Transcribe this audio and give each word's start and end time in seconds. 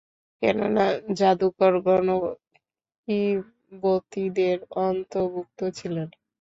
কেননা 0.41 0.85
জাদুকরগণও 1.17 2.19
কিবতীদের 3.07 4.57
অন্তর্ভুক্ত 4.83 5.59
ছিলেন। 5.77 6.07